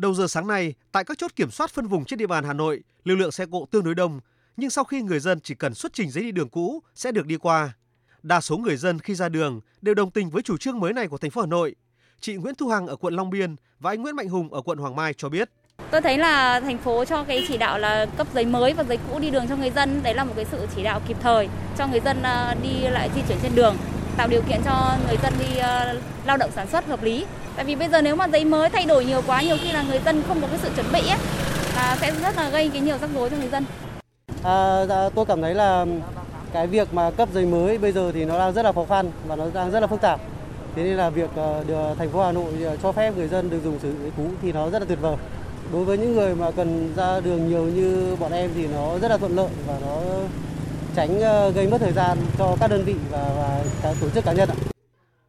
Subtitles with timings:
[0.00, 2.52] Đầu giờ sáng nay, tại các chốt kiểm soát phân vùng trên địa bàn Hà
[2.52, 4.20] Nội, lưu lượng xe cộ tương đối đông,
[4.56, 7.26] nhưng sau khi người dân chỉ cần xuất trình giấy đi đường cũ sẽ được
[7.26, 7.72] đi qua.
[8.22, 11.08] Đa số người dân khi ra đường đều đồng tình với chủ trương mới này
[11.08, 11.74] của thành phố Hà Nội.
[12.20, 14.78] Chị Nguyễn Thu Hằng ở quận Long Biên và anh Nguyễn Mạnh Hùng ở quận
[14.78, 15.50] Hoàng Mai cho biết.
[15.90, 18.98] Tôi thấy là thành phố cho cái chỉ đạo là cấp giấy mới và giấy
[19.10, 21.48] cũ đi đường cho người dân, đấy là một cái sự chỉ đạo kịp thời
[21.78, 23.76] cho người dân ờ, đi lại di chuyển trên đường,
[24.16, 25.94] tạo điều kiện cho người dân đi ờ,
[26.26, 27.26] lao động sản xuất hợp lý.
[27.56, 29.82] Tại vì bây giờ nếu mà giấy mới thay đổi nhiều quá, nhiều khi là
[29.82, 31.18] người dân không có cái sự chuẩn bị ấy,
[31.76, 33.64] là sẽ rất là gây cái nhiều rắc rối cho người dân.
[34.42, 35.86] À, dạ, tôi cảm thấy là
[36.52, 39.10] cái việc mà cấp giấy mới bây giờ thì nó đang rất là khó khăn
[39.26, 40.20] và nó đang rất là phức tạp.
[40.76, 43.50] Thế nên là việc ờ, được thành phố Hà Nội ờ, cho phép người dân
[43.50, 45.16] được dùng sử dụng giấy cũ thì nó rất là tuyệt vời.
[45.72, 49.10] Đối với những người mà cần ra đường nhiều như bọn em thì nó rất
[49.10, 49.96] là thuận lợi và nó
[50.96, 54.24] tránh ờ, gây mất thời gian cho các đơn vị và, và các tổ chức
[54.24, 54.56] cá nhân ạ.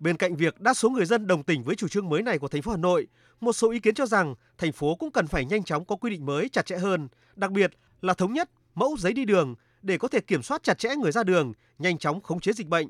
[0.00, 2.48] Bên cạnh việc đa số người dân đồng tình với chủ trương mới này của
[2.48, 3.06] thành phố Hà Nội,
[3.40, 6.10] một số ý kiến cho rằng thành phố cũng cần phải nhanh chóng có quy
[6.10, 9.98] định mới chặt chẽ hơn, đặc biệt là thống nhất mẫu giấy đi đường để
[9.98, 12.88] có thể kiểm soát chặt chẽ người ra đường, nhanh chóng khống chế dịch bệnh.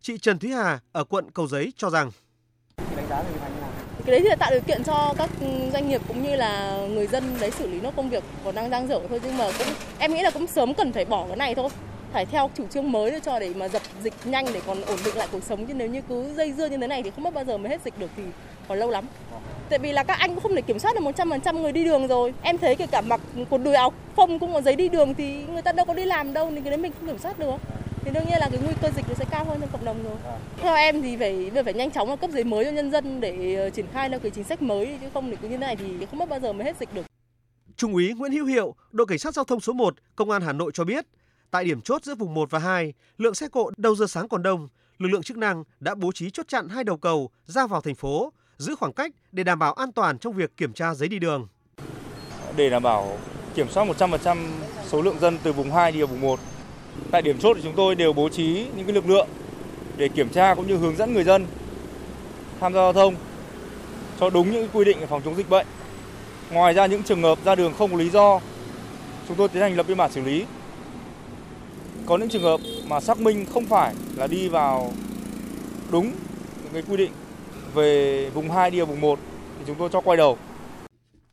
[0.00, 2.10] Chị Trần Thúy Hà ở quận Cầu Giấy cho rằng
[4.08, 5.30] cái đấy thì là tạo điều kiện cho các
[5.72, 8.70] doanh nghiệp cũng như là người dân đấy xử lý nó công việc còn đang
[8.70, 9.66] đang dở thôi nhưng mà cũng
[9.98, 11.68] em nghĩ là cũng sớm cần phải bỏ cái này thôi
[12.12, 14.98] phải theo chủ trương mới để cho để mà dập dịch nhanh để còn ổn
[15.04, 15.66] định lại cuộc sống.
[15.66, 17.70] Chứ nếu như cứ dây dưa như thế này thì không biết bao giờ mới
[17.70, 18.22] hết dịch được thì
[18.68, 19.04] còn lâu lắm.
[19.68, 22.08] Tại vì là các anh cũng không thể kiểm soát được 100% người đi đường
[22.08, 22.34] rồi.
[22.42, 25.44] Em thấy kể cả mặc quần đùi áo phông cũng có giấy đi đường thì
[25.44, 27.56] người ta đâu có đi làm đâu nên cái đấy mình không kiểm soát được.
[28.04, 30.04] Thì đương nhiên là cái nguy cơ dịch nó sẽ cao hơn trong cộng đồng
[30.04, 30.16] rồi.
[30.62, 33.54] Theo em thì phải phải nhanh chóng là cấp giấy mới cho nhân dân để
[33.54, 35.76] ờ, triển khai theo cái chính sách mới chứ không thì cứ như thế này
[35.76, 37.06] thì không biết bao giờ mới hết dịch được.
[37.76, 40.52] Trung úy Nguyễn Hữu Hiệu, đội cảnh sát giao thông số 1, Công an Hà
[40.52, 41.06] Nội cho biết,
[41.50, 44.42] tại điểm chốt giữa vùng 1 và 2, lượng xe cộ đầu giờ sáng còn
[44.42, 44.68] đông,
[44.98, 47.94] lực lượng chức năng đã bố trí chốt chặn hai đầu cầu ra vào thành
[47.94, 51.18] phố, giữ khoảng cách để đảm bảo an toàn trong việc kiểm tra giấy đi
[51.18, 51.48] đường.
[52.56, 53.18] để đảm bảo
[53.54, 54.36] kiểm soát 100%
[54.86, 56.40] số lượng dân từ vùng 2 đi vào vùng 1.
[57.10, 59.28] Tại điểm chốt thì chúng tôi đều bố trí những cái lực lượng
[59.96, 61.46] để kiểm tra cũng như hướng dẫn người dân
[62.60, 63.14] tham gia giao thông
[64.20, 65.66] cho đúng những quy định phòng chống dịch bệnh.
[66.50, 68.40] Ngoài ra những trường hợp ra đường không có lý do,
[69.28, 70.44] chúng tôi tiến hành lập biên bản xử lý.
[72.08, 74.92] Có những trường hợp mà xác minh không phải là đi vào
[75.90, 76.04] đúng
[76.64, 77.10] những cái quy định
[77.74, 79.18] về vùng 2 đi vào vùng 1
[79.58, 80.38] thì chúng tôi cho quay đầu.